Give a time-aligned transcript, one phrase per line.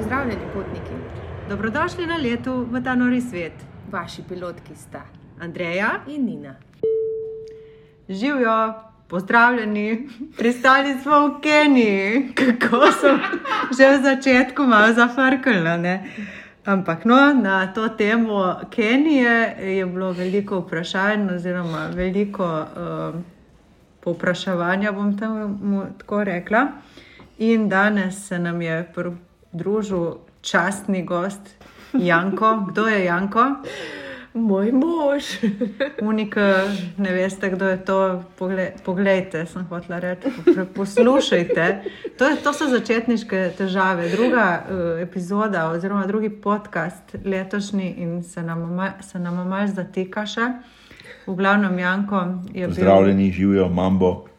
[0.00, 0.94] Pozdravljeni, potniki.
[1.48, 3.52] Dobrodošli na letu v ta nori svet.
[3.92, 5.02] Vaši pilotki sta
[5.40, 6.54] Andreja, in Nina.
[8.08, 8.74] živijo,
[9.08, 10.08] pozdravljeni,
[10.38, 13.12] pristali smo v Keniji, kako so
[13.76, 15.98] že v začetku malo zafrknili.
[16.64, 23.24] Ampak no, na to temo Kenije je bilo veliko vprašanj, oziroma veliko um,
[24.00, 26.68] povpraševanja, bom temu tako rekla.
[27.38, 28.92] In danes se nam je
[29.50, 31.40] pridružil častni gost
[31.92, 32.64] Janko.
[32.68, 33.40] Kdo je Janko?
[34.34, 35.24] Moj mož.
[36.02, 38.22] Unika, ne veste, kdo je to.
[38.38, 41.82] Poglej, poglejte, sem hotela reči, po- poslušajte.
[42.18, 44.06] To, je, to so začetniške težave.
[44.08, 50.46] Druga uh, epizoda, oziroma drugi podcast, letošnji, in se nam, se nam malo zatika še.
[51.26, 52.20] V glavnem, Janko
[52.54, 52.76] je bil.
[52.76, 54.30] Pozdravljeni, živijo, mambo.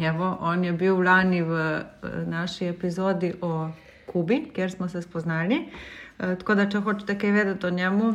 [0.00, 1.82] Evo, on je bil lani v eh,
[2.26, 3.68] naši epizodi o
[4.16, 5.58] Kubi, kjer smo se spoznali.
[6.18, 8.14] E, tako da, če hočete kaj vedeti o njemu,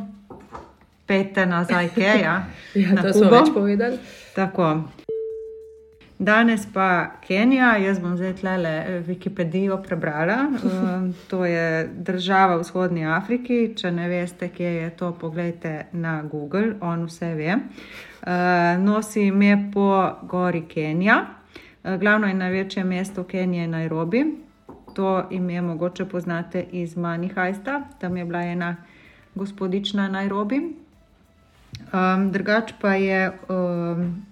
[1.06, 2.34] pejte nazaj, kaj ja.
[2.82, 3.36] Ja, na to smo Kubo.
[3.36, 4.00] več povedali.
[4.34, 4.72] Tako.
[6.18, 8.74] Danes pa Kenija, jaz bom zdaj tlele
[9.06, 10.40] Wikipedijo prebrala.
[10.50, 13.62] Um, to je država v vzhodnji Afriki.
[13.78, 17.58] Če ne veste, kje je to, pogledajte na Google, on vse ve.
[17.58, 18.30] Uh,
[18.82, 19.90] nosi ime po
[20.24, 21.26] gori Kenija.
[21.84, 24.26] Uh, glavno in največje mesto Kenije je Nairobi.
[24.94, 28.76] To ime mogoče poznate iz Manihajsta, tam je bila ena
[29.36, 30.62] gospodična Nairobi.
[31.94, 34.26] Um, drugač pa je um,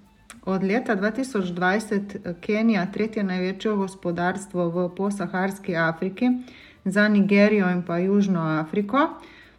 [0.46, 6.30] od leta 2020 Kenija tretje največje gospodarstvo v posaharski Afriki,
[6.86, 9.10] za Nigerijo in pa Južno Afriko.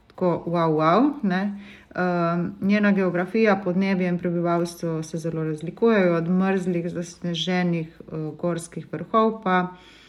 [0.06, 1.12] Tako, wow, wow.
[1.22, 1.58] ne.
[1.90, 9.42] Um, njena geografija, podnebje in prebivalstvo se zelo razlikujejo, od mrzlih, zasneženih uh, gorskih vrhov
[9.42, 9.99] pa uh,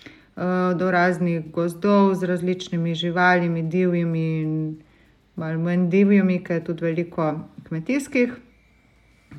[0.77, 4.53] do raznih gozdov z različnimi živalimi, divjimi in
[5.35, 7.33] malo manj divjimi, ker je tudi veliko
[7.67, 8.33] kmetijskih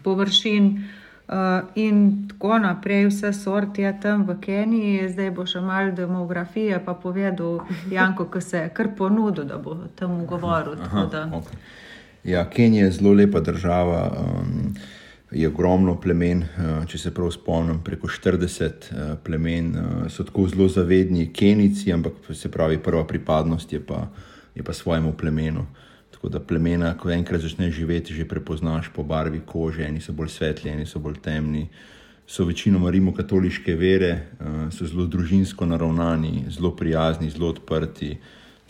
[0.02, 0.84] površin.
[1.28, 6.80] Uh, in tako naprej, vse sorte je tam v Keniji, zdaj bo še malo demografije,
[6.84, 10.76] pa povedal Janko, ki se je kar ponudil, da bo tam govoril.
[10.76, 11.56] tako da- okay.
[12.24, 14.74] ja, Kenija je zelo lepa država, um,
[15.32, 16.42] je ogromno plemen.
[16.42, 21.92] Uh, če se prav spomnim, preko 40 uh, plemen uh, so tako zelo zavedni Kenici,
[21.92, 24.06] ampak se pravi, prva pripadnost je pa,
[24.54, 25.66] je pa svojemu plemenu.
[26.22, 30.28] Tako da plemena, ko enkrat začneš živeti, že prepoznaš po barvi kože, eni so bolj
[30.30, 31.64] svetli, eni so bolj temni.
[32.26, 38.12] So večinoma rimokatoliške vere, eh, so zelo družinsko naravnani, zelo prijazni, zelo odprti.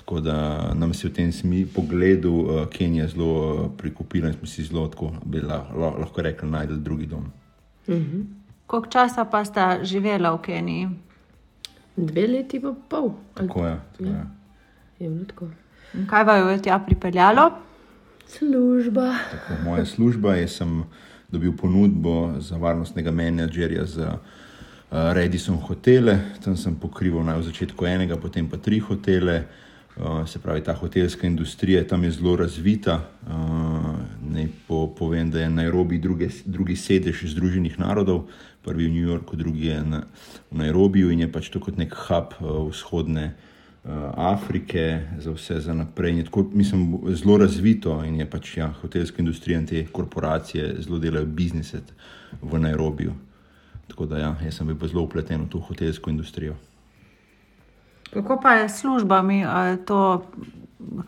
[0.02, 4.46] Tako da nam se v tem smi, pogledu uh, Kenija zelo uh, prikupila in smo
[4.46, 7.30] si zelo, tako bi la, la, lahko rekli, najdel drugi dom.
[8.66, 10.88] Koliko časa pa sta živela v Keniji?
[11.96, 13.12] Dve leti pa pol.
[13.34, 13.76] Tako je.
[13.92, 14.26] Tako je.
[14.98, 15.50] Je bilo tako.
[15.94, 17.50] In kaj vaju je tja pripeljalo?
[18.26, 19.14] Služba.
[19.30, 20.84] Tako, moja služba je, sem
[21.30, 26.18] dobil ponudbo za varnostnega menedžerja za uh, Redison hotele.
[26.44, 29.44] Tam sem pokrival naj v začetku enega, potem pa tri hotele.
[29.46, 29.70] Uh,
[30.26, 33.00] se pravi, ta hotelska industrija tam je zelo razvita.
[33.26, 33.32] Uh,
[34.32, 38.28] naj po, povem, da je Nairobi druge, drugi sedež Združenih narodov,
[38.64, 40.02] prvi v New Yorku, drugi je na,
[40.50, 43.32] v Nairobiju in je pač to kot nek hub uh, vzhodne.
[44.14, 46.18] Afrike, za vse za naprej.
[46.18, 50.98] Je Tako, mislim, zelo razvito in je pač ja, hotelska industrija in te korporacije zelo
[51.02, 51.80] delajo biznise
[52.42, 53.12] v Nairobiju.
[53.88, 56.54] Tako da ja, jaz sem bil zelo upleten v to hotelsko industrijo.
[58.12, 59.38] Kako pa je s službami?
[59.40, 60.28] Je to,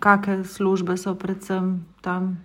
[0.01, 2.41] kakšne službe so predvsem tam?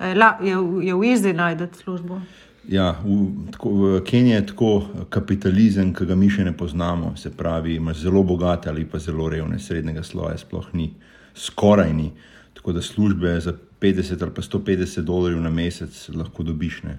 [0.00, 0.12] Je,
[0.48, 0.56] je,
[0.86, 2.20] je v Izi najdete službo?
[2.68, 4.70] Ja, v, tako, v Keniji je tako
[5.10, 7.16] kapitalizem, ki ga mi še ne poznamo.
[7.16, 10.92] Se pravi, imaš zelo bogate ali pa zelo revne, srednjega sloja sploh ni,
[11.34, 12.12] skoraj ni.
[12.54, 16.82] Tako da službe za 50 ali pa 150 dolarjev na mesec lahko dobiš.
[16.84, 16.98] Ne.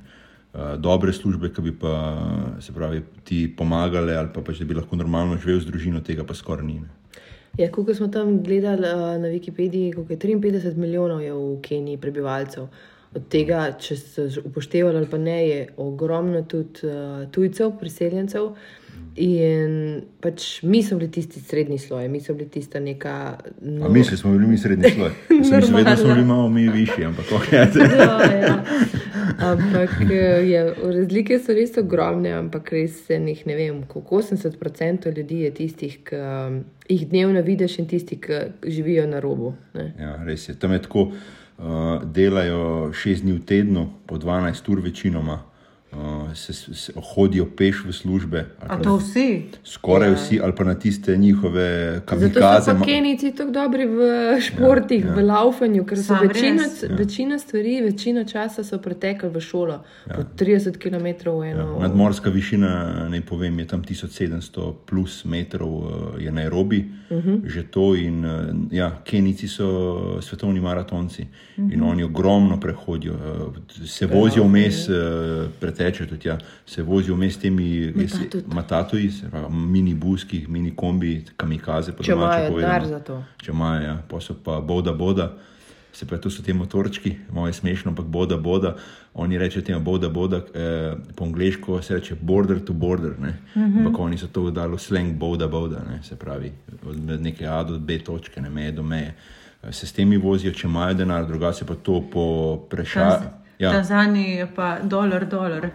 [0.54, 1.94] Uh, dobre službe, ki bi pa
[2.62, 6.26] se pravi, ti pomagale, ali pa pač, da bi lahko normalno živel z družino, tega
[6.28, 6.82] pa skoraj ni.
[6.82, 7.03] Ne.
[7.58, 11.98] Ja, ko smo tam gledali uh, na Wikipediji, koliko je 53 milijonov je v Keniji
[11.98, 12.66] prebivalcev.
[13.14, 18.54] Od tega, če ste upoštevali ali pa ne, je ogromno tudi uh, tujcev, priseljencev.
[19.16, 23.38] In pač mi smo bili tisti srednji sloj, mi smo bili tista neka.
[23.62, 23.90] No.
[23.90, 25.12] Mislili smo bili mi srednji sloj.
[25.30, 27.52] Sem mislil, vedno smo bili malo mi višji, ampak ok.
[27.54, 27.68] Ja,
[28.48, 28.64] ja.
[29.40, 30.16] Ampak eh,
[30.50, 35.54] je, razlike so res ogromne, ampak res se njih ne vem, koliko 80% ljudi je
[35.62, 39.54] tistih, ki um, jih dnevno vidiš in tisti, ki živijo na robu.
[39.78, 39.92] Ne.
[40.00, 40.58] Ja, res je.
[40.60, 41.12] Tam je tako,
[42.04, 45.40] delajo šest dni v tednu, po 12 ur večinoma.
[45.96, 48.46] Uh, se, se hodijo peš v službe.
[48.60, 49.44] ali A to vsi?
[49.66, 50.16] Skoraj Ja.
[50.16, 52.62] vsi, ali pa na tiste njihove Zato kamikaze.
[52.62, 54.00] so pa ma- Kenijci tako dobri v
[54.42, 55.16] športih, Ja, ja.
[55.16, 56.64] v laufanju, ker so Sam večina?
[56.64, 56.96] Ja.
[56.96, 61.62] večina stvari, večina časa so pretekli v šolo, po 30 km v eno.
[61.72, 62.70] Ja, nadmorska višina,
[63.10, 64.34] naj povem, je tam 1700
[64.86, 65.84] plus metrov,
[66.18, 66.80] eh, je Nairobi,
[67.10, 67.30] uh Mhm.
[67.30, 67.46] -huh.
[67.46, 67.96] že to.
[67.96, 68.32] In, eh,
[68.72, 69.68] ja, Kenijci so
[70.22, 71.28] svetovni maratonci uh
[71.60, 71.74] -huh.
[71.74, 73.18] in oni ogromno prehodijo, eh,
[73.86, 74.94] se vozijo vmes, eh,
[75.84, 77.94] pretečejo tudi, ja, se vozijo vmes temi
[79.12, 81.94] se pravi minibuski, mini kombi, kamikaze.
[82.02, 83.24] Če imajo denar za to.
[83.44, 85.34] Če imajo, ja, pa so pa boda, boda.
[85.94, 88.76] Se pravi, to so ti motorčki, malo je smešno, ampak boda, boda.
[89.14, 93.12] Oni rečejo temu boda, boda, eh, po angliško se reče border to border.
[93.12, 93.78] Uh -huh.
[93.78, 96.04] Ampak oni so to dali v slang boda, boda, ne?
[96.04, 96.52] se pravi,
[96.86, 99.16] od neke A do B točke, ne meje do meje.
[99.64, 103.43] Eh, Se s temi vozijo, če imajo denar, drugače pa to po prešaju.
[103.60, 103.72] Ja.
[103.72, 105.70] Tanzaniji je pa dolar, dolar.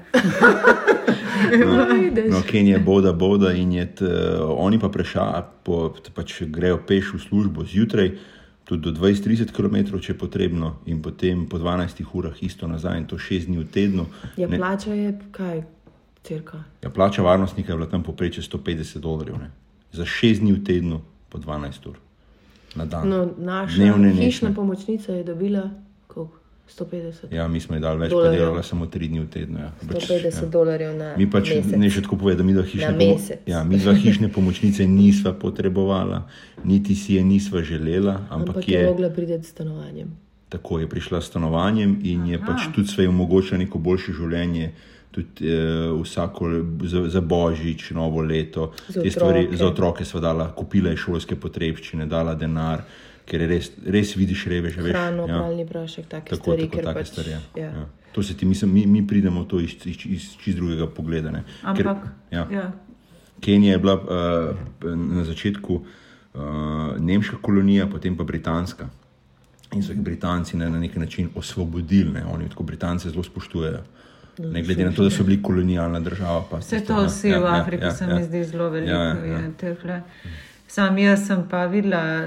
[2.30, 4.04] No, Kenija je boda, boda in je t,
[4.48, 5.42] oni pa prešajo,
[6.14, 8.10] pač grejo peš v službo zjutraj,
[8.64, 13.06] tudi do 20-30 km, če je potrebno, in potem po 12 urah isto nazaj, in
[13.06, 14.06] to 6 dni v tednu.
[14.36, 15.62] Ja, Ne- plača je kaj,
[16.22, 16.64] cirka.
[16.82, 19.50] Ja, plača varnostnika je bila tam poprečje 150 dolarjev, ne?
[19.92, 21.96] za 6 dni v tednu, po 12 ur
[22.76, 23.08] na dan.
[23.08, 24.54] No, naša Dnevne hišna nešne.
[24.54, 25.70] pomočnica je dobila?
[26.68, 27.30] 150.
[27.30, 29.58] Ja, mi smo ji dali več, pa delala samo 3 dni v tednu.
[29.58, 29.70] Ja.
[29.82, 30.48] Pač, 150 ja.
[30.48, 31.74] dolarjev na Mi pač mesec.
[31.74, 33.40] ne še tako povedati, da mi dva hišne, mesec.
[33.46, 36.26] ja, mi dva hišne pomočnice nisva potrebovala,
[36.62, 40.12] niti si je nisva želela, ampak, Ampak je je mogla priti s stanovanjem.
[40.48, 44.70] tako je prišla s stanovanjem in je pač tudi svoje omogočila neko boljše življenje.
[45.08, 45.56] Tudi eh,
[45.94, 46.46] vsako
[46.84, 49.56] za, za božič, novo leto, Za te stvari otroke.
[49.56, 52.84] za otroke sva dala, kupila je šolske potrebščine, dala denar,
[53.28, 54.82] ker res, res vidiš reveže.
[54.82, 55.38] veš, Hrano, ja.
[55.38, 57.30] pralni prašek, take Tako, stvari, tako, ker take pač, stvari.
[57.30, 57.40] Ja.
[57.56, 57.70] ja.
[57.76, 57.86] Ja.
[58.16, 61.30] To se ti, mislim, mi, mi pridemo to iz, iz, iz čist drugega pogleda.
[61.30, 61.44] ne.
[61.76, 62.46] Ker- Ampak, ja.
[62.52, 62.70] ja.
[63.40, 66.40] Kenija je bila uh, na začetku uh,
[66.98, 68.88] nemška kolonija, potem pa britanska.
[69.76, 72.24] In so jih Britanci na, na nek način osvobodili, ne?
[72.24, 73.82] oni tako Britance zelo spoštujejo.
[74.38, 76.44] Ne glede na to, da so bili kolonialna država.
[76.50, 78.14] pa Vse tisto, to ja, vsi ja, v ja, Afriki ja, se ja.
[78.14, 78.92] mi zdi zelo veliko.
[78.92, 79.52] Ja, ja,
[79.84, 80.02] ja.
[80.68, 82.26] Sam jaz sem pa videla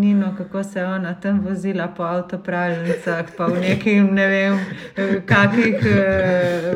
[0.00, 4.58] Nino, kako se je ona tam vozila po avtopravljenicah, pa v nekih, ne vem,
[5.26, 6.72] kakih eh,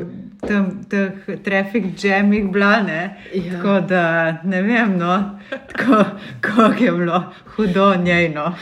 [0.48, 3.16] tam, teh trafik jamih bila, ne.
[3.34, 3.52] Ja.
[3.52, 5.38] Tako da ne vem, no,
[5.72, 6.04] tako
[6.40, 7.22] kako je bilo
[7.56, 8.52] hudo njejno.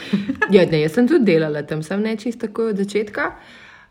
[0.49, 3.31] Ja, ne, jaz sem tudi delala tam, sem ne čisto tako od začetka.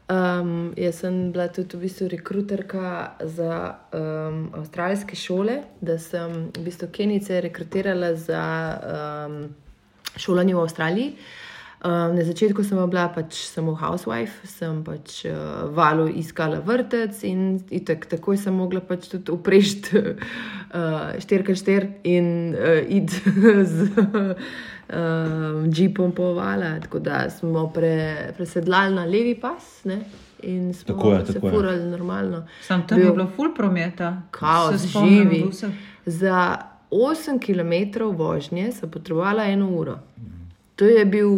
[0.05, 6.65] Um, jaz sem bila tudi v bistvu rekruterka za um, avstralske šole, da sem v
[6.67, 8.45] bistvu Kenice rekrutirala za
[8.77, 9.39] um,
[10.21, 11.17] šolanje v Avstraliji.
[11.85, 17.65] Um, na začetku sem bila pač samo housewife, sem pač uh, valu iskala vrtec in
[17.73, 23.21] itak, takoj sem mogla pač tudi uprežiti uh, 4x4 in uh, iti
[23.73, 23.89] z
[24.89, 24.97] um,
[25.69, 26.81] jeepom po vala.
[26.81, 27.97] Tako da smo pre,
[28.37, 29.99] presedlali na levi pas ne,
[30.41, 31.53] in smo Tako je, se tako je.
[31.53, 32.47] furali normalno.
[32.63, 34.23] Sam tam je bilo full prometa.
[34.31, 35.45] Kaos, živi.
[35.51, 35.71] vseh.
[36.07, 36.57] Za
[36.91, 37.73] 8 km
[38.07, 39.99] vožnje sem potrebovala eno uro.
[40.77, 41.29] To je bil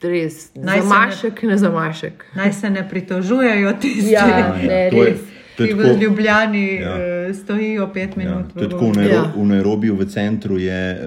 [0.00, 2.24] res Naj se ne- zamašek na zamašek.
[2.34, 5.18] Naj se ne pritožujejo tisti, Ja, Ja, ne, to je- res.
[5.18, 6.96] je ki v tako- Ljubljani Ja.
[6.96, 7.34] ja.
[7.34, 8.52] stojijo pet Ja, minut.
[8.54, 9.16] to je tako v, Nairo Ja.
[9.16, 9.32] ja.
[9.36, 10.98] v Nairobiju, v centru je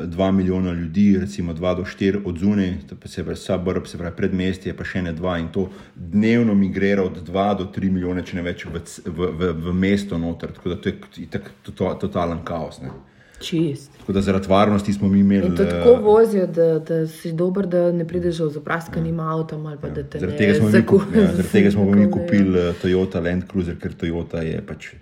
[0.00, 3.98] uh, 2 milijona ljudi, recimo 2 do 4 od zunaj, to se pravi suburb, se
[3.98, 8.22] pravi predmestje, pa še ne 2 in to dnevno migrira od 2 do 3 milijone,
[8.22, 8.70] če ne več v,
[9.06, 10.52] v, v, v mesto noter.
[10.52, 12.80] Tako da to je itak to, totalen kaos.
[12.80, 12.90] Ne.
[13.42, 13.90] Čist.
[13.98, 15.46] Tako da zaradi varnosti smo mi imeli.
[15.46, 18.40] In to eh, tako vozijo, da, da si dober, da ne prideš
[19.22, 20.20] avtom ali pa da te Ja.
[20.20, 22.10] Zaradi tega smo mi, zaku- kup, ja, zaradi tega smo mi zakunejo.
[22.10, 24.98] kupili uh, Toyota Land Cruiser, ker Toyota je pač uh,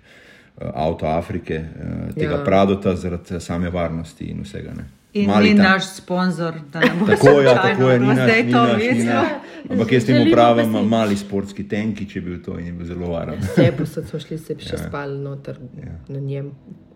[0.75, 2.37] avto Afrike, uh, tega Ja.
[2.37, 2.43] ja.
[2.43, 4.73] Pradota, zaradi eh, same varnosti in vsega.
[4.73, 4.85] Ne.
[5.13, 7.99] In Mali ni ta- naš sponzor, da ne bo Tako je, ja, slučajno tako je,
[7.99, 9.27] ni naš, ni to naš, ni naš.
[9.71, 10.85] Ampak jaz temu pravim si.
[10.85, 13.35] mali sportski tenki, če je bil to in je bil zelo varen.
[13.41, 14.77] Vse posod smo šli, se še Ja.
[14.79, 15.91] spali noter Ja.
[16.09, 16.51] na njem,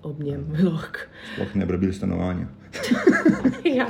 [0.06, 0.46] ob njem.
[0.68, 1.00] lahko.
[1.34, 2.48] Sploh ne brabili stanovanja.
[3.78, 3.88] ja.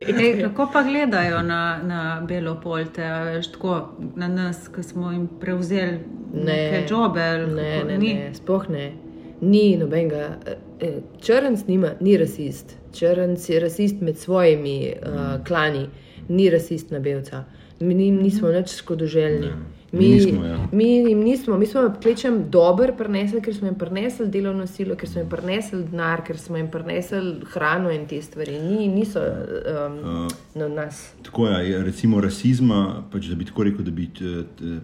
[0.00, 3.72] Ej, kako pa gledajo na, na Belopolte, a veš, tako
[4.16, 5.98] na nas, ki smo jim prevzeli
[6.34, 6.44] Ne.
[6.44, 7.22] neke jobe?
[7.22, 8.14] ali Ne, ne, Ni?
[8.14, 8.92] ne, sploh ne.
[9.40, 10.38] Ni nobenega.
[10.80, 12.76] eh, Črnc nima, ni rasist.
[12.92, 15.08] Črnc je rasist med svojimi uh,
[15.44, 15.86] klani,
[16.28, 17.44] ni rasist na belca.
[17.80, 19.46] Mi ni- nismo nič škodoželjni.
[19.46, 20.68] Mi, Mi nismo, ja.
[20.72, 25.08] mi jim nismo, mi smo klečem dober prenesli, ker smo jim prenesli delovno silo, ker
[25.08, 28.58] smo jim prenesli denar, ker smo jim prenesli hrano in te stvari.
[28.60, 31.00] Ni, niso um, na nas.
[31.24, 34.10] Tako je, ja, recimo rasizma, pač, da bi tako rekel, da bi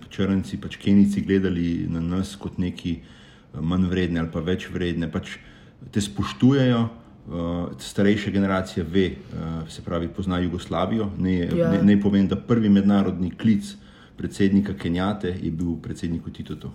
[0.08, 5.12] črnci, pač kenici gledali na nas kot neki eh, manj vredne ali pa več vredne,
[5.12, 5.36] pač
[5.92, 6.84] te spoštujejo.
[7.24, 11.06] Uh, starejša generacija ve, uh, se pravi, pozna Jugoslavijo.
[11.18, 11.70] Ne, Ja.
[11.72, 13.70] ne, ne povem, da prvi mednarodni klic
[14.16, 16.70] predsednika Kenjate je bil predsedniku Titotu.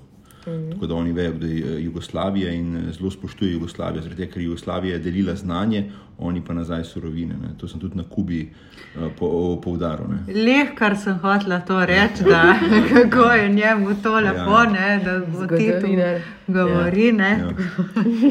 [0.47, 0.71] Mm.
[0.71, 4.33] Tako da oni vejo, da je eh, Jugoslavija in eh, zelo spoštuje Jugoslavijo, zaradi tega,
[4.33, 7.35] ker Jugoslavija je delila znanje, oni pa nazaj surovine.
[7.35, 7.49] Ne.
[7.57, 8.49] To sem tudi na Kubi
[8.95, 10.07] uh, po, poudaril.
[10.07, 10.33] ne.
[10.35, 12.55] Leh, kar sem hotela to reči, da
[12.91, 14.65] kako je njemu to lepo, Ja.
[14.65, 16.21] ne, da bo ti tu Zgodovinar.
[16.47, 17.11] govori.
[17.13, 17.31] Ne.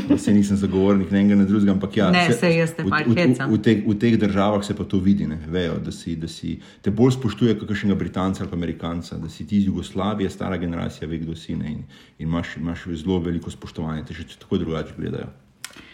[0.09, 0.19] Ja.
[0.19, 2.89] Se nisem zagovornik ne enega ne drugega, ampak ja, Ne, se- saj jaz te v-
[2.89, 3.49] malo v- v-.
[3.49, 6.53] V, teh- v teh državah se pa to vidi, ne, vejo, da, si, da si
[6.81, 11.09] te bolj spoštuje kot kakšnega Britanca ali Amerikanca, da si ti iz Jugoslavije, stara generacija,
[11.09, 11.83] ve, kdo si ne, in,
[12.19, 15.31] in imaš, imaš zelo veliko spoštovanja, te še tako drugače gledajo.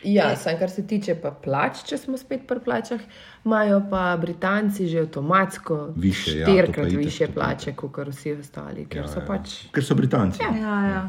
[0.04, 3.00] Ja, sam kar se tiče pa plač, če smo spet pri plačah,
[3.44, 8.08] imajo pa Britanci že avtomatsko Višje, ja, to pa štirikrat itak, više pa plače kot
[8.08, 9.26] vsi ostali, ker Ja, so ja.
[9.26, 9.56] pač.
[9.72, 10.42] Ker so Britanci.
[10.42, 11.04] Ja, ja.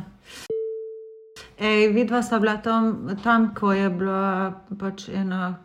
[1.60, 5.56] Ej, vidva sta bila tam, tam ko je bila pač ena,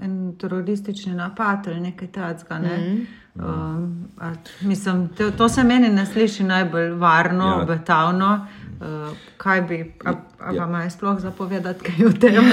[0.00, 2.58] en teroristični napad ali nekaj takega.
[2.58, 2.76] Ne?
[2.78, 3.76] Mm -hmm.
[3.76, 4.08] um,
[4.60, 7.56] mislim, to, to se meni ne sliši najbolj varno, Ja.
[7.56, 7.62] ja.
[7.62, 8.46] obetavno.
[8.80, 10.64] Uh, kaj bi, a, a Ja.
[10.64, 12.44] vam je sploh zapovedati kaj o tem?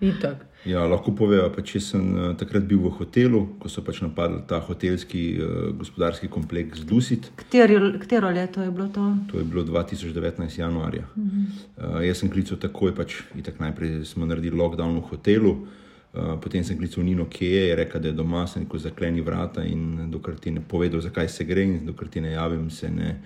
[0.00, 0.48] Itak.
[0.66, 4.40] Ja, lahko povejo, pa če sem uh, takrat bil v hotelu, ko so pač napadli
[4.50, 7.30] ta hotelski uh, gospodarski kompleks Dusit.
[7.38, 9.04] Katero, katero leto je bilo to?
[9.30, 10.58] To je bilo 2019.
[10.58, 11.06] januarja.
[11.14, 11.98] Uh -huh.
[11.98, 16.64] uh, jaz sem klical takoj, pač, itak najprej smo naredili lockdown v hotelu, uh, potem
[16.64, 20.10] sem klical Nino, kje je, je rekel, da je doma, sem rekel, zakleni vrata in
[20.10, 23.20] dokler ti ne povedal, zakaj se gre in dokler ti ne javim, se ne,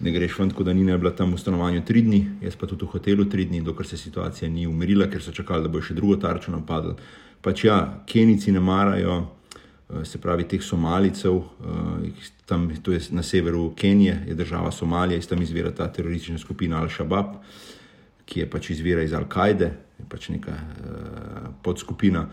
[0.00, 0.50] ne greš ven.
[0.50, 3.44] Tako da je bila tam v stanovanju tri dni, jaz pa tudi v hotelu tri
[3.44, 6.94] dni, dokler se situacija ni umirila, ker so čakali, da bo še drugo tarčo napadli.
[7.42, 13.22] Pač ja, Kenici ne marajo eh, se pravi teh Somalicev, eh, tam, to je na
[13.22, 17.36] severu Kenije, je država Somalija, iz tam izvira ta teroristična skupina Al-Shabaab,
[18.26, 22.26] ki je pač izvira iz Al-Kaide, je pač neka uh, podskupina.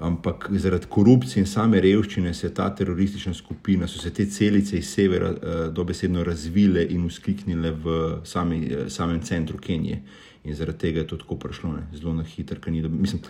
[0.00, 4.78] Ampak zaradi korupcije in same revščine se je ta teroristična skupina, so se te celice
[4.78, 5.38] iz severa uh,
[5.74, 10.02] dobesedno razvile in uskliknile v sami, uh, samem centru Kenije.
[10.44, 11.86] In zaradi tega je to tako prišlo, ne?
[11.94, 12.98] zelo na hitro, ker ni dobro.
[13.00, 13.22] Mislim,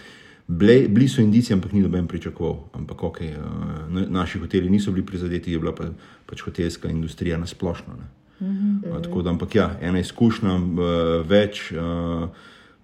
[0.47, 2.59] Ble, bili so indici, ampak ni noben pričakoval.
[2.76, 5.88] Ampak ok, uh, naši hoteli niso bili prizadeti, je bila pa,
[6.26, 7.94] pač hotelska industrija na splošno.
[8.40, 8.97] Mm -hmm.
[8.97, 12.28] uh, tako da, ampak ja, ena izkušnja, uh, več, uh,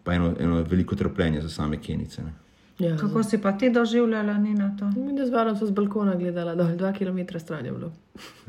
[0.04, 2.22] pa eno, eno veliko trpljenje za same Kenice.
[2.22, 2.32] Ne.
[2.80, 2.96] Ja.
[2.96, 4.88] Kako si pa ti doživljala, ni na to?
[4.96, 7.92] Mi da zvarom so z balkona gledala, dol, dva km stran je bilo.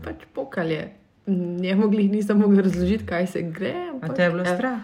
[0.01, 0.89] Pač pokalje.
[1.27, 3.71] Njemu glih nisem mogla razložiti, kaj se gre.
[3.71, 4.55] A ampak, te je bilo ja.
[4.55, 4.79] strah?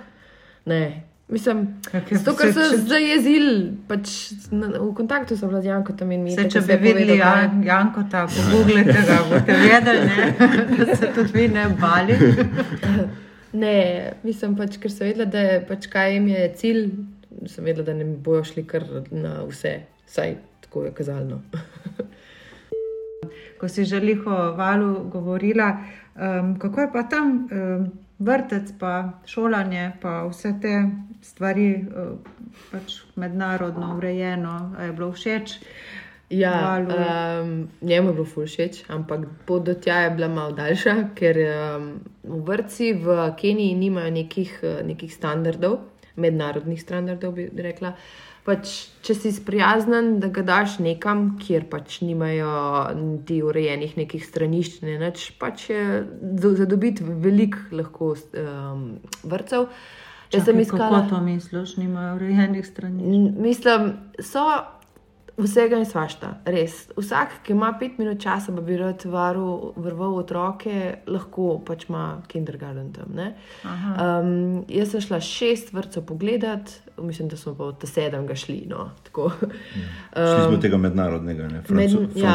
[0.65, 1.03] Ne.
[1.29, 1.63] Mislim,
[1.93, 3.55] je zato, ker so se- če- zajezili,
[3.87, 4.11] pač,
[4.51, 6.31] na, v kontaktu so bila z Jankom in mi.
[6.31, 10.27] Se, če bi je videli povedal, Jan, Jankota, pogooglite ga, boste vedeli, ne?
[10.85, 12.15] da se tudi vi ne bali.
[13.53, 13.75] Ne,
[14.23, 16.81] mislim pač, ker sem vedela, da je pač kaj jim je cilj,
[17.45, 21.41] sem vedela, da ne bojo šli kar na vse, vsaj tako je kazalno.
[23.59, 25.77] Ko si želi o valu govorila,
[26.15, 30.83] um, kako je pa tam um, vrtec, pa šolanje, pa vse te
[31.21, 32.17] stvari uh,
[32.71, 35.59] pač mednarodno urejeno, je bilo všeč.
[36.29, 36.83] Ja,
[37.41, 41.91] um, njemu je bilo všeč, ampak pot do tja je bila malo daljša, ker um,
[42.23, 45.79] v vrtci v Keniji nimajo nekih, nekih standardov,
[46.17, 47.93] mednarodnih standardov, bi rekla.
[48.47, 48.71] Pač,
[49.03, 52.51] če si sprijazen, da ga daš nekam, kjer pač nimajo
[52.95, 55.81] niti urejenih nekih stranišč, ne več, pač je
[56.55, 58.85] za dobiti veliko lahko um,
[59.27, 59.67] vrtcev.
[60.31, 61.03] Jaz sem iskala.
[61.03, 63.03] Kako to misliš, nimajo urejenih strani?
[63.03, 64.47] N- Mislim, so
[65.37, 66.87] vsega in svašta, res.
[66.97, 72.91] Vsak, ki ima pet minut časa, pa bi rad vrval otroke, lahko pač ima kindergarten
[72.93, 73.13] tam.
[73.15, 73.27] ne.
[73.63, 78.63] Um, jaz sem šla šest vrtcev pogledat, mislim, da smo pa od sedem ga šli.
[78.69, 79.31] No, tako.
[80.13, 82.33] Šli smo tega mednarodnega, ne, Franco, Med- ja.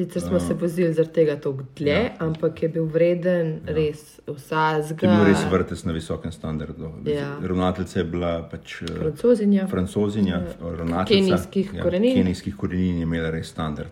[0.00, 2.14] Sicer smo se vozili zaradi tega tako dlje, ja.
[2.18, 5.06] ampak je bil vreden res To vsazga.
[5.06, 6.90] je bil res vrtec na visokem standardu.
[7.04, 7.36] Ja.
[7.42, 9.66] Ravnateljica je bila pač eh, Francozinja.
[9.68, 11.26] francozinja, ravnateljica.
[11.26, 12.14] Kenijskih korenin.
[12.14, 13.88] Kenijskih korenin je imela res standard.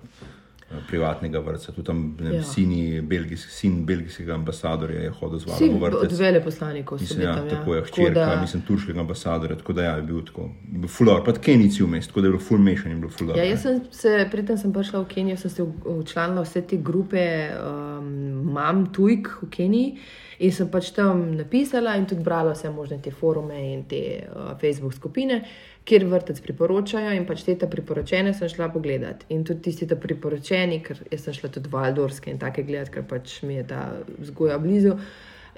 [0.70, 2.42] Eh, Privatnega vrtca, tudi tam ne, Ja.
[2.44, 6.18] sini, belgijsk, sin belgijskega ambasadorja je hodil z valom v od vrtec.
[6.18, 7.44] veleposlanikov so Mislim, bili ja, tam.
[7.44, 7.50] ja.
[7.50, 10.50] tako je, hčerka, da- mislim, turškega ambasadorja, tako da ja, je bil tako,
[10.88, 13.36] fulor, pa Kenijci vmes, tako da je bilo ful mešan in bilo fulor.
[13.36, 15.62] Ja, jaz sem se, preden sem prišla v Kenijo, sem se
[16.00, 18.27] včlanila vse te grupe um,
[18.58, 19.92] mam tujk v Keniji.
[20.38, 24.52] In sem pač tam napisala in tudi brala vse možne te forume in te uh,
[24.60, 25.40] Facebook skupine,
[25.88, 27.10] kjer vrtec priporočajo.
[27.18, 29.24] In pač te ta priporočene sem šla pogledat.
[29.34, 33.08] In tudi tisti ta priporočeni, ker jaz sem šla tudi Valdorske in take gledati, ker
[33.10, 33.82] pač mi je ta
[34.20, 34.94] vzgoja blizu.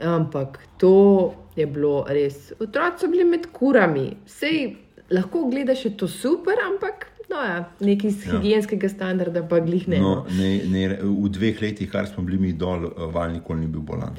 [0.00, 0.94] Ampak to
[1.58, 2.54] je bilo res.
[2.56, 4.08] Otroci so bili med kurami.
[4.24, 4.78] Sej
[5.12, 7.09] lahko gledaš, je to super, ampak.
[7.30, 8.32] No, ja, nekaj iz ja.
[8.32, 9.98] higijenskega standarda, pa glih ne.
[9.98, 10.84] No, ne, ne.
[11.00, 14.16] V dveh letih, kar smo bili mi dol, val nikoli ni bil bolan.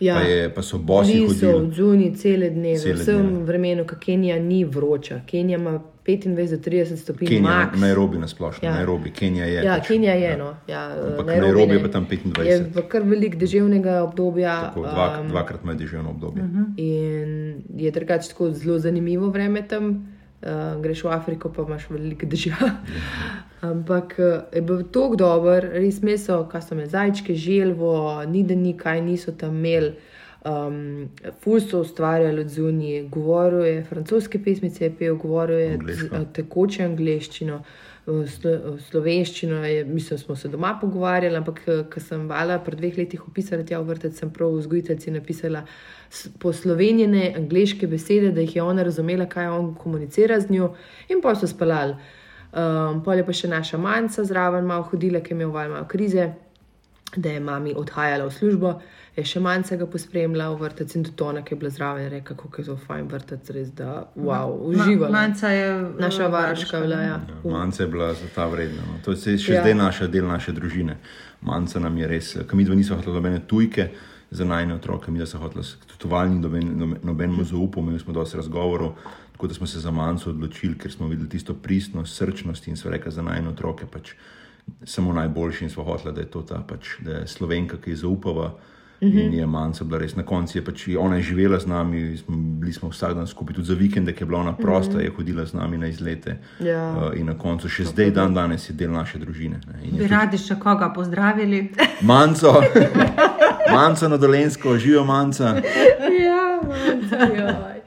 [0.00, 0.14] Ja.
[0.14, 1.72] Pa, je, pa so bosi hodili.
[1.74, 3.44] zunaj cele dneve, Cele v vsem dneve.
[3.44, 5.20] vremenu, ki Kenija ni vroča.
[5.26, 5.74] Kenija ima
[6.06, 7.28] 25-30 stopinj.
[7.28, 7.76] Kenija, max.
[7.76, 8.74] Nairobi na splošno, Ja.
[8.74, 9.64] Nairobi, Kenija je.
[9.64, 10.22] Ja, pač, Kenija je.
[10.22, 10.36] ja.
[10.38, 10.54] No.
[10.66, 12.42] Ja, Ampak Nairobi Nairobi je pa tam 25.
[12.42, 14.60] Je v kar velik deževnega obdobja.
[14.62, 16.42] Tako, dva, um, dvakrat ima deževno obdobje.
[16.42, 16.62] Mhm.
[16.76, 17.28] In
[17.76, 19.92] je drugače tako zelo zanimivo vreme tam.
[20.40, 22.56] Uh, greš v Afriko, pa imaš veliko dežja.
[23.70, 27.92] Ampak uh, je bil tako dober, res meso, kaj so imeli zajčke, želvo,
[28.24, 29.92] ni da ni kaj niso tam imeli.
[30.40, 31.10] Um,
[31.44, 36.84] ful so ustvarjali od zunije, govoril je francoske pesmice, je pel, govoril je z- tekoče
[36.84, 37.89] angliščino, uh,
[38.26, 39.62] slo, slovenščino.
[39.64, 41.62] Je, mislim, smo se doma pogovarjali, ampak
[41.92, 45.64] ko sem vala pred dveh letih opisala tja v vrtec, sem prav vzgojiteljici napisala
[46.42, 50.72] poslovenjene angliške besede, da jih je ona razumela, kaj on komunicira z njo,
[51.08, 51.96] in pa so spalali.
[52.50, 55.86] Um, pol je pa še naša manjca zraven malo hodila, ki je imel val malo
[55.88, 56.32] krize,
[57.16, 58.80] da je mami odhajala v službo.
[59.16, 62.10] Je še manjca ga pospremljala v vrtec in tudi ona, ki je bila zraven, je
[62.10, 65.10] rekla, kako je to fajn vrtec, res da, wow, uživala.
[65.10, 67.18] Manjca je Naša eh, varuška, bila, ja.
[67.44, 68.82] Ja, Manca je bila za ta vredna.
[68.86, 69.00] No.
[69.04, 69.60] To je še Ja.
[69.64, 70.96] zdaj naša del naše družine.
[71.42, 73.90] Manca nam je res, ker mi dva nismo hoteli nobene tujke
[74.30, 75.64] za najne otroke, mi da so hoteli
[75.98, 78.94] tovalni, noben, noben, nobenemu zaupal, imeli smo dosti razgovorov,
[79.32, 82.90] tako da smo se za manjco odločili, ker smo videli tisto pristnost, srčnost in so
[82.90, 84.14] rekli za najne otroke pač
[84.84, 87.96] samo najboljši in smo hoteli, da je to ta pač, da je slovenka, ki je
[87.96, 88.54] zaupava.
[89.02, 89.10] Mhm.
[89.10, 89.26] Mm -hmm.
[89.26, 90.58] In je manjka bila res na koncu.
[90.58, 93.74] Je pač, ona je živela z nami, smo, bili smo vsak dan skupaj, tudi za
[93.74, 95.04] vikende, ki je bila ona prosta, mm -hmm.
[95.04, 96.38] je hodila z nami na izlete.
[96.58, 96.66] Mhm.
[96.66, 96.96] Ja.
[96.96, 99.60] Uh, in na koncu, še zdaj, dan danes je del naše družine.
[99.98, 101.72] Bi radi še koga pozdravili?
[102.12, 102.62] Manco,
[103.72, 105.44] manco na dolensko, živijo manca.
[106.24, 107.80] ja, manjca, joj.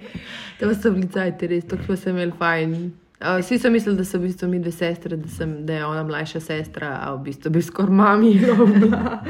[0.60, 2.92] To so bili cajti, res, tako smo se imeli fajn.
[3.24, 5.86] Uh, vsi so mislili, da so v bistvu mi dve sestre, da, sem, da je
[5.86, 9.24] ona mlajša sestra, a v bistvu bi skoraj mami bila.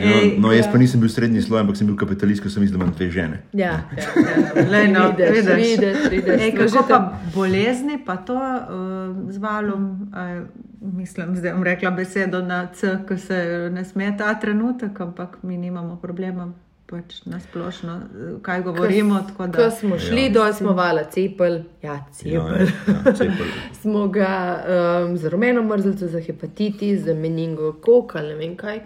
[0.00, 0.72] Ej, No, no, jaz ja.
[0.72, 3.10] pa nisem bil srednji sloj, ampak sem bil kapitalist, ker sem mislil, da imam dve
[3.10, 3.42] žene.
[3.52, 4.64] Ja, ja, ja.
[4.68, 6.06] Lej, no, vidiš, vidiš.
[6.10, 6.40] vidiš.
[6.40, 7.00] Ej, kako pa
[7.34, 10.44] bolezni, pa to uh, z valom, uh,
[10.80, 15.56] mislim, zdaj bom rekla besedo na C, ki se ne sme ta trenutek, ampak mi
[15.56, 16.52] nimamo problema.
[16.90, 19.20] Pač na splošno, eh, kaj govorimo.
[19.28, 20.28] tako da- Ko smo šli Ja.
[20.30, 22.32] dol, smo vala cepel, ja, Ja, cepel.
[22.32, 23.46] ja, cepel.
[23.80, 24.64] smo ga
[25.04, 28.80] um, z rumeno mrzlico, za hepatitis, za meningokok ali ne vem kaj.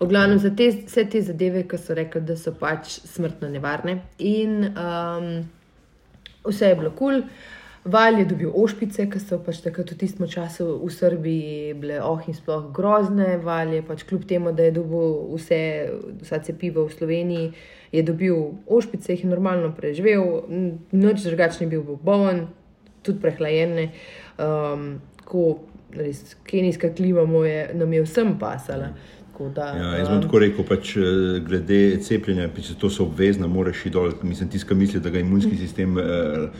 [0.00, 3.98] V glavnem za te, vse te zadeve, ki so rekli, da so pač smrtno nevarne.
[4.18, 5.44] In um,
[6.44, 6.96] vse je bilo kul.
[7.12, 7.22] Cool.
[7.84, 12.20] Val je dobil ošpice, ki so pač takrat v tistem času v Srbiji bile oh
[12.28, 13.38] in sploh grozne.
[13.40, 15.60] Val je pač kljub temu, da je dobil vse,
[16.20, 17.46] vsa cepiva v Sloveniji,
[17.92, 18.36] je dobil
[18.68, 22.48] ošpice, jih je normalno preživel, n- nič drugačni bil, bil bolen,
[23.02, 23.86] tudi prehlajene.
[24.36, 25.62] Um, ko
[25.96, 28.92] res kenijska klima mu je, nam je vsem pasala.
[29.54, 33.86] Da, Ja, jaz bom tako rekel, pač, eh, glede cepljenja, pač, to so obvezna, moraš
[33.86, 34.12] iti dol.
[34.20, 36.50] Mislim, tiska misli, da ga imunski sistem eh,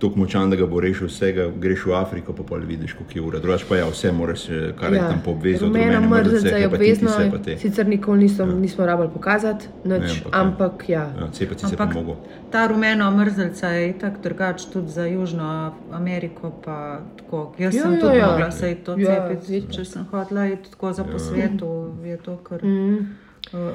[0.00, 3.22] tako močan, da ga bo rešil vsega, greš v Afriko, pa pol vidiš, koliko je
[3.22, 3.38] ura.
[3.38, 7.10] Drugač pa ja, vse moraš, eh, kar je tam po obvezu, rumene mrzlica je obvezna,
[7.58, 8.54] sicer nikoli niso, ja.
[8.54, 11.04] nismo rabili pokazati, nič, Ne, ampak, ampak ampak ja.
[11.14, 12.16] Ja, cepati se pa Ampak mogo.
[12.50, 15.48] ta rumena mrzlica je tako drugače tudi za Južno
[15.92, 16.50] Ameriko.
[16.64, 17.54] pa Tako.
[17.58, 18.26] Jaz Ja, sem ja, tudi ja.
[18.26, 21.68] mogla se to Ja, cepiti, če sem hodila iti tako za po svetu,
[22.04, 23.06] je to kar Mm,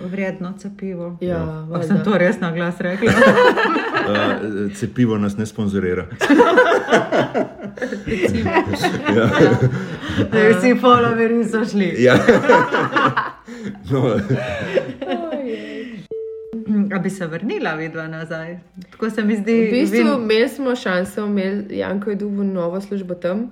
[0.03, 1.17] vredno cepivo.
[1.21, 3.11] ja, Pa sem to res na glas rekla.
[3.11, 3.15] Uh,
[4.77, 6.05] cepivo nas ne sponzorira.
[9.15, 9.29] ja.
[10.31, 11.95] Da vsi followeri so šli.
[11.99, 12.15] ja.
[13.91, 14.19] no,
[16.91, 18.57] A bi se vrnila vidva nazaj?
[18.91, 19.61] Tako se mi zdi.
[19.61, 23.51] V bistvu vin- imeli smo šanso, imeli, Janko je dobil novo službo tam,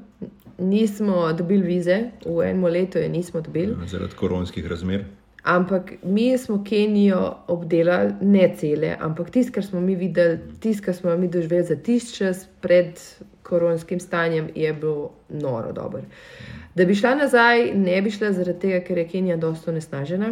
[0.60, 1.97] nismo dobili vize,
[2.28, 3.76] v enem letu je nismo dobili.
[3.86, 5.06] zaradi koronskih razmer.
[5.44, 10.96] Ampak mi smo Kenijo obdelali, ne cele, ampak tisto, kar smo mi videli, tisto, kar
[10.96, 13.00] smo mi doživeli za tisti čas pred
[13.44, 16.02] koronskim stanjem, je bilo noro dobro.
[16.76, 20.32] Da bi šla nazaj, ne bi šla zaradi tega, ker je Kenija dosto nesnažena.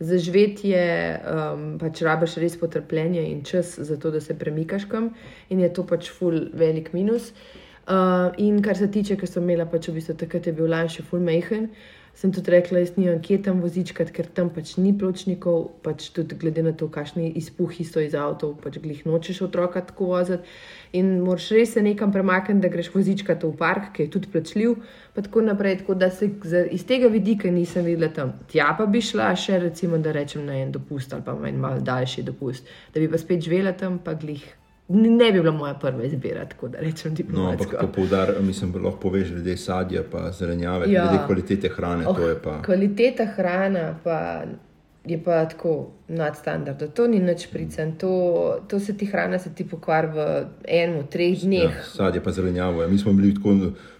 [0.00, 5.12] Zaživeti je, um, pač rabiš res potrpljenje in čas za to, da se premikaš kam,
[5.48, 7.30] in je to pač ful velik minus.
[7.88, 10.90] Uh, in kar se tiče, ker sem imela pač v bistvu takrat je bil lan
[10.92, 11.70] še ful mehen,
[12.18, 16.34] sem tudi rekla, jaz nimam kje tam vozičkati, ker tam pač ni pločnikov, pač tudi
[16.40, 20.50] glede na to, kakšni izpuhi so iz avtov, pač glih nočeš otroka tako voziti.
[20.98, 24.74] In moraš res se nekam premakniti, da greš vozičkati v park, ki je tudi plačljiv.
[25.14, 26.32] Pa tako naprej, tako da se
[26.74, 28.34] iz tega vidika nisem videla tam.
[28.50, 31.78] Tja pa bi šla še, recimo, da rečem na en dopust ali pa en mal
[31.86, 34.57] daljši dopust, da bi pa spet živela tam, pa glih.
[34.88, 37.76] Ne bi bila moja prva izbira, tako da rečem No, ampak diplomatsko.
[37.76, 40.92] to poudar, mislim, da lahko poveš glede sadja, pa zelenjave, Ja.
[40.94, 41.08] ja.
[41.08, 42.06] glede kvalitete hrane.
[42.06, 42.62] Oh, to je pa.
[42.62, 44.42] Kvaliteta hrana pa
[45.04, 45.74] je pa tako
[46.08, 46.86] nadstandardna.
[46.88, 48.12] To ni nič pricen, to,
[48.68, 50.18] to se ti hrana se ti pokvari v
[50.64, 51.62] enem, treh dneh.
[51.64, 52.82] Ja, sadje pa zelenjavo.
[52.82, 52.88] Ja.
[52.88, 53.54] Mi smo bili tako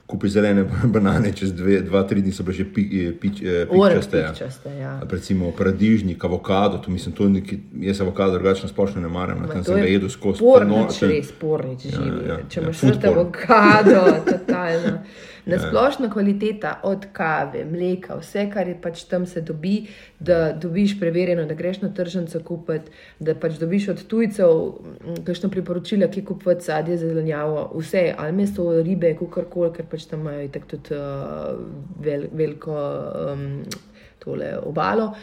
[0.09, 3.67] kupi zelene banane, čez dve, dva, tri dni so bile že pi, eh, pič, eh,
[3.67, 4.19] pikčaste.
[4.19, 4.31] ja.
[4.31, 4.93] pikčaste, ja.
[5.01, 9.47] Pa Recimo paradižnik, avokado, to mislim, to neki, jaz avokado drugačno splošno ne maram, Ma
[9.49, 10.39] tam sem ga je jedel skozi.
[10.39, 10.65] je
[11.03, 12.29] no- res pornič Ja, živi.
[12.29, 13.09] ja, Če ja, imaš porn.
[13.11, 14.99] avokado, totalno.
[15.49, 19.87] Na splošno kvaliteta od kave, mleka, vse, kar je pač tam se dobi,
[20.21, 24.53] da dobiš preverjeno, da greš na tržnico kupiti, da pač dobiš od tujcev
[25.27, 30.65] kakšno priporočilo, ki kupiti sadje, zelenjavo, vse, ali meso, ribe, kakorkoli, ker pač tam imajo
[30.69, 31.57] tudi uh,
[32.05, 32.77] vel, veliko
[33.33, 33.47] um,
[34.25, 35.15] tole obalo.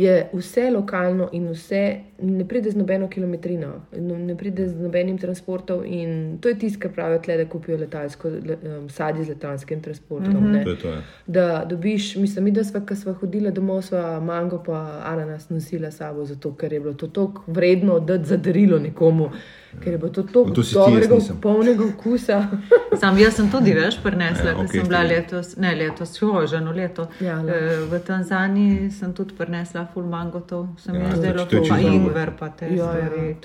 [0.00, 1.80] Je vse lokalno in vse
[2.22, 3.66] ne pride z nobeno kilometrino,
[3.98, 5.84] no- ne pride z nobenim transportom.
[5.84, 9.80] In to je tisto, kar pravijo, tle, da kupijo letalsko le, um, sadje z letalskim
[9.82, 10.34] transportom.
[10.34, 10.64] Mm -hmm.
[10.64, 10.88] To je to.
[10.88, 11.02] Ja.
[11.26, 15.90] Da dobiš, mislim, mi, da smo, ko smo hodili domov, smo mango pa ananas nosila
[15.90, 19.30] sabo, zato ker je bilo to tako vredno, da za darilo nekomu,
[19.74, 22.46] ker je bilo to tako To dobrega, polnega okusa.
[23.00, 26.46] Sam jaz sem tudi veš prinesla, Ja, ja, ker sem bila letos, ne letos, jo,
[26.46, 27.06] že eno leto.
[27.20, 27.48] Ja, no.
[27.48, 31.78] Eh, v Tanzaniji sem tudi prinesla full mangotov, sem Ja, jaz to- to pa čisto
[31.78, 33.06] ingver, pa te Ja, ja.
[33.06, 33.36] stvari,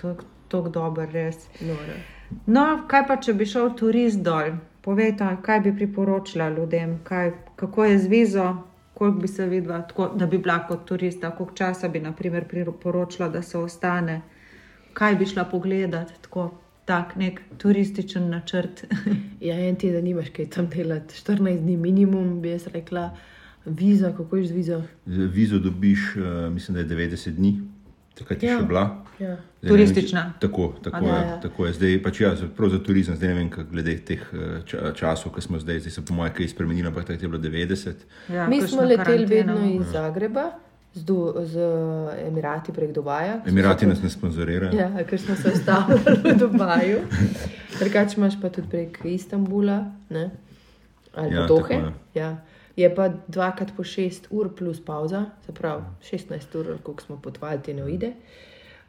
[0.48, 1.38] tako dober res.
[1.62, 1.98] Nora.
[2.48, 4.56] No, kaj pa, če bi šel turist dol?
[4.82, 8.58] Povejte, kaj bi priporočila ljudem, kaj, kako je z vizo,
[8.94, 13.30] koliko bi se videla, tako, da bi bila kot turista, koliko časa bi naprimer, priporočila,
[13.30, 14.22] da se ostane,
[14.96, 16.50] kaj bi šla pogledati, tako
[16.86, 18.84] tak nek turističen načrt.
[19.42, 23.10] Ja, en teden nimaš kaj tam delati, 14 dni minimum, bi jaz rekla,
[23.68, 24.82] viza, kako je z vizo.
[25.06, 27.52] Z Vizo dobiš, uh, mislim, da je 90 dni,
[28.16, 28.60] takrat je Ja.
[28.60, 28.84] še bila.
[29.18, 29.28] Ja.
[29.28, 30.22] Zdaj vem, Turistična.
[30.32, 31.36] če- Tako, tako, ja, ja.
[31.40, 31.74] tako je.
[31.74, 35.32] Zdaj pač ja, prav za turizem, zdaj ne vem, kako glede teh eh, ča, časov,
[35.32, 37.94] ki smo zdaj, zdaj se po mojem kaj spremenilo, ampak takrat je bilo 90.
[38.30, 40.50] Ja, Mi smo leteli vedno iz Zagreba,
[40.96, 41.60] z, du, z
[42.28, 43.42] Emirati prek Dubaja.
[43.48, 44.72] Emirati nas ne sponzorirajo.
[44.80, 47.00] Ja, ker smo se ustavili v Dubaju.
[47.80, 50.30] Drugače imaš pa tudi prek Istanbula ne?
[51.16, 51.74] ali Ja, Dohe.
[51.76, 51.92] je.
[52.14, 52.38] Ja.
[52.76, 57.62] Je pa dvakrat po 6 ur plus pauza, se pravi 16 ur, koliko smo potovali,
[57.62, 58.12] ti ne uide.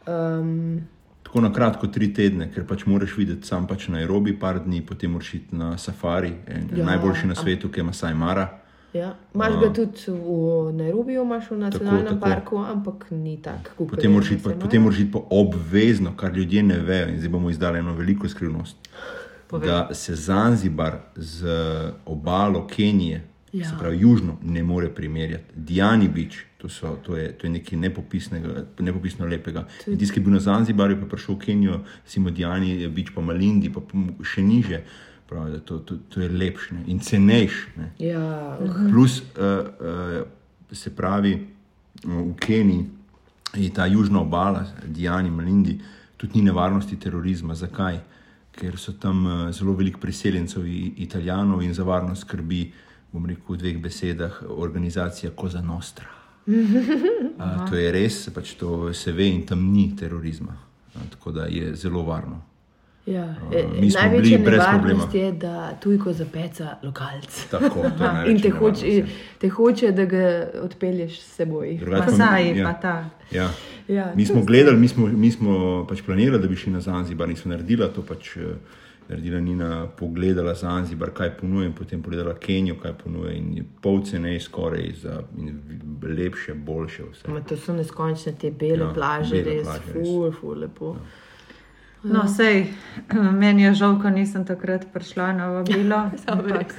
[0.07, 0.81] Um,
[1.23, 4.83] Tako na kratko, tri tedne, ker pač moraš videti sam pač na Nairobi, par dni,
[4.87, 8.49] potem moraš iti na safari, en, Ja, najboljši na svetu, ki je Masai Mara.
[8.97, 9.11] Ja.
[9.35, 10.39] Imaš ga tudi v
[10.73, 12.21] Nairobiju, imaš v nacionalnem tako.
[12.21, 13.87] parku, ampak ni tako.
[13.87, 17.51] Potem moraš, iti, potem moraš iti pa obvezno, kar ljudje ne vejo, in zdaj bomo
[17.51, 18.77] izdali eno veliko skrivnost.
[19.49, 19.69] Povej.
[19.69, 21.47] Da se Zanzibar z
[22.07, 23.65] obalo Kenije, Ja.
[23.65, 25.45] se pravi južno, ne more primerjati.
[25.57, 27.79] Diani Beach, to, so, to, je, to je nekaj
[28.79, 29.63] nepopisno lepega.
[29.87, 33.21] In Tisti, ki je bil na Zanzibarju, pa prišel v Kenijo, recimo Diani Beach, pa
[33.21, 33.81] Malindi, pa
[34.25, 34.83] še niže.
[35.27, 37.67] Pravi, da to, to, to je lepše ne, in cenejše.
[37.77, 37.93] ne.
[38.01, 38.59] Ja,
[38.91, 39.27] Plus, uh,
[40.21, 40.27] uh,
[40.73, 41.47] se pravi,
[42.05, 42.85] uh, v Keniji
[43.55, 45.81] je ta južna obala, Diani, Malindi,
[46.17, 47.55] tudi ni nevarnosti terorizma.
[47.55, 47.99] Zakaj?
[48.53, 52.73] Ker so tam uh, zelo veliko priseljencev, i- italijanov in za varnost skrbi,
[53.13, 56.07] bom rekel v dveh besedah, organizacija Koza Nostra.
[57.37, 60.55] Uh, to je res, pač to se ve in tam ni terorizma.
[60.95, 62.39] Uh, tako da je zelo varno.
[63.07, 63.35] Ja.
[63.81, 67.47] mi smo Največja nevarnost je, da tujko zapeca lokalc.
[67.51, 69.07] Tako, to je In te hoče, ja.
[69.39, 71.79] te hoče, da ga odpelješ s seboj.
[71.87, 72.65] Masaji, ja.
[72.67, 73.11] pa ta.
[73.31, 73.51] Ja.
[73.89, 77.29] Ja, Mi smo gledali, mi smo, mi smo pač planirali, da bi šli na Zanzibar,
[77.29, 78.03] nismo naredili to.
[78.03, 78.43] Pač, eh,
[79.09, 83.33] naredila Nina, pogledala Zanzibar, kaj ponuja, potem pogledala Kenijo, kaj ponuja.
[83.33, 84.03] In je pol
[84.41, 85.61] skoraj za in
[86.03, 87.03] lepše, boljše.
[87.13, 87.31] Vse.
[87.31, 90.09] Ma, to so neskončne te bele Ja, ja, plaže, bele res, plaže, res.
[90.09, 90.97] ful, ful, lepo.
[92.03, 92.67] No, sej,
[93.33, 96.11] meni je žal, ko nisem takrat prišla na vabilo.
[96.27, 96.75] ampak,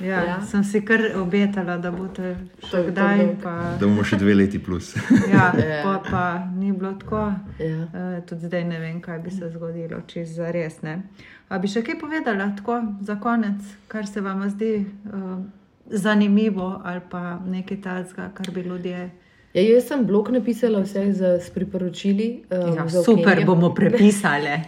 [0.00, 0.20] ja, Ja.
[0.24, 0.36] ja.
[0.42, 3.18] Sem si kar obetala, da boste To še to kdaj.
[3.18, 3.42] dolg.
[3.42, 4.94] Pa, Da bomo še dve leti plus.
[5.28, 5.82] ja, Ja.
[5.82, 7.32] pa, pa ni bilo tako.
[7.58, 7.88] Ja.
[8.16, 11.02] E, tudi zdaj ne vem, kaj bi se zgodilo, če za res ne.
[11.46, 15.44] A bi še kaj povedala, tako za konec, kar se vam zdi uh,
[15.86, 19.10] zanimivo ali pa nekaj takega, kar bi ljudje.
[19.54, 22.42] Ja, jaz sem blog napisala vse z, s priporočili.
[22.50, 23.46] Um, Ja, za super, Kenijo.
[23.46, 24.48] bomo prepisali.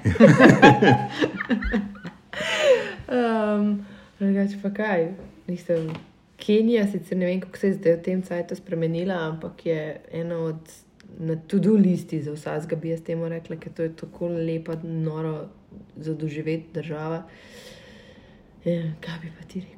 [3.07, 3.87] Um,
[4.19, 5.09] drugače pa kaj,
[5.47, 5.91] nisem.
[6.37, 10.39] Kenija, sicer ne vem, kako se je zdaj v tem cajtu spremenila, ampak je ena
[10.39, 10.73] od
[11.19, 15.47] na to-do listi za vsakega, bi jaz temu rekla, ker to je tako lepa, noro
[15.97, 17.23] za doživeti država.
[18.65, 19.76] Ja, kaj bi pa ti rekel?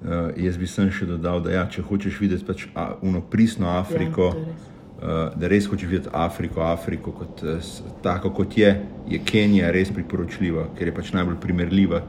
[0.00, 3.68] Uh, jaz bi sem še dodal, da ja, če hočeš videti pač a, uno pristno
[3.68, 4.68] Afriko, Ja, to je res.
[4.96, 8.70] uh, da res hočeš videti Afriko, Afriko kot, s- tako kot je,
[9.06, 12.00] je Kenija res priporočljiva, ker je pač najbolj primerljiva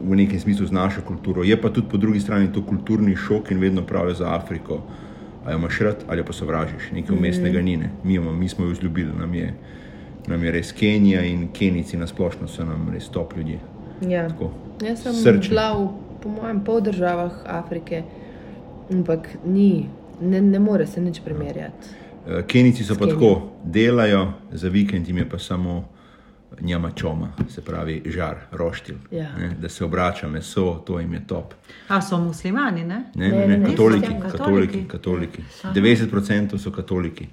[0.00, 1.42] v nekem smislu z našo kulturo.
[1.42, 4.80] Je pa tudi po drugi strani to kulturni šok in vedno pravijo za Afriko.
[5.44, 7.76] A jo imaš rad ali pa sovražiš, nekaj umestnega ni.
[7.76, 7.90] Ne.
[8.02, 9.54] Mi, imamo, mi smo jo vzljubili, nam je,
[10.26, 13.58] nam je res Kenija in Kenijci na splošno so nam res top ljudje.
[14.02, 14.26] Ja.
[14.28, 14.50] Tako.
[14.80, 15.48] Jaz sem Srčni.
[15.48, 15.88] bila v,
[16.28, 18.02] po mojem, pol državah Afrike,
[18.92, 19.88] ampak ni,
[20.20, 21.88] ne, ne more se nič primerjati.
[22.28, 23.14] Eh, Kenijci so pa Kenijo.
[23.14, 25.88] tako, delajo, za vikend jim je pa samo
[26.60, 28.96] njama čoma, se pravi žar, roštilj.
[29.10, 29.28] Ja.
[29.38, 31.54] Ne, Da se obrača meso, to jim je top.
[31.88, 33.04] A so muslimani, ne?
[33.14, 35.42] Ne, Ne, ne, ne, katoliki, katoliki, katoliki.
[35.42, 35.42] katoliki.
[35.64, 37.28] 90% so katoliki.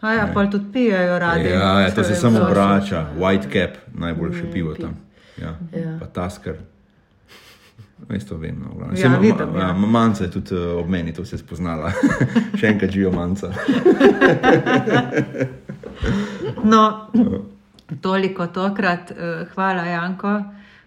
[0.00, 1.48] A ja, pa tudi pijejo radi.
[1.48, 4.96] Ja, ja, to se samo obrača, white cap, najboljše pivo tam.
[5.42, 5.56] Ja.
[5.74, 5.96] Ja.
[6.00, 6.54] Pa taskar.
[8.06, 8.56] Jaz to vem.
[8.58, 8.96] No, v glavnem.
[8.96, 9.72] Ja, ma- vidim, ma- ja.
[9.74, 11.92] ma- Manca je tudi uh, ob meni, to se je spoznala.
[12.58, 13.52] Še enkrat živijo manca.
[16.64, 17.06] No,
[18.00, 19.10] toliko tokrat.
[19.12, 19.16] eh,
[19.54, 20.32] Hvala, Janko.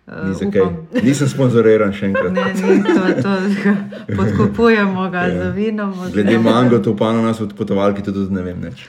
[0.08, 0.62] Eh, Ni za kaj.
[0.62, 2.32] upam- Nisem sponzoriran še enkrat.
[2.32, 3.32] Ne, ni to, to
[4.17, 5.43] podkupujemo ga Ja.
[5.43, 5.93] z vinom.
[6.10, 8.88] Glede mango, to pa na nas odpotovalki tudi ne vem več.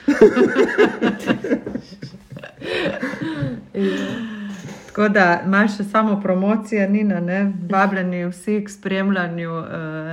[4.89, 7.53] Tako da imaš še samo promocijo, Nina, ne?
[7.69, 9.67] vabljeni vsi k spremljanju uh,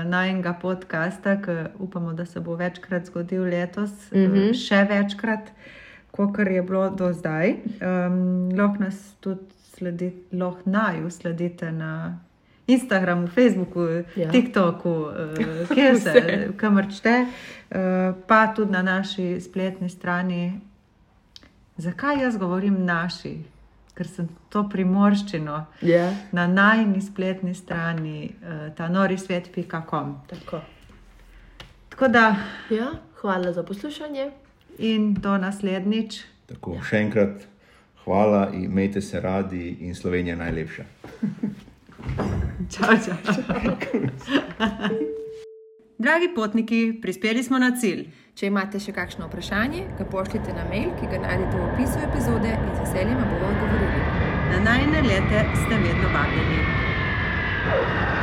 [0.04, 4.18] najnega podcasta, ki upamo, da se bo večkrat zgodil letos, mm.
[4.18, 4.50] -hmm.
[4.50, 5.48] uh, še večkrat,
[6.10, 7.54] kot je bilo do zdaj.
[7.80, 12.20] Um, lahko nas tudi sledite, lahko naju sledite na
[12.66, 14.30] Instagramu, Facebooku, Ja.
[14.30, 16.52] TikToku, uh, kjer se, Vse.
[16.56, 20.60] kamor čte, uh, pa tudi na naši spletni strani.
[21.76, 23.55] Zakaj jaz govorim naši?
[23.96, 30.14] Ker sem to primorščino Ja, na najni spletni strani, uh, ta norisvet.com.
[30.26, 30.60] tako.
[31.88, 32.36] Tako da,
[32.70, 34.30] Ja, hvala za poslušanje.
[34.78, 36.20] in do naslednjič.
[36.46, 37.46] Tako, še enkrat
[38.04, 40.84] hvala, imejte se radi in Slovenija je najlepša.
[42.70, 43.16] Čau, čau.
[45.98, 48.02] Dragi potniki, prispeli smo na cilj.
[48.36, 52.50] Če imate še kakšno vprašanje, ga pošljite na mail, ki ga najdete v opisu epizode
[52.52, 54.02] in z veseljem bomo odgovorili.
[54.50, 56.60] Na najne lete ste vedno vabljeni.
[57.66, 58.15] Thank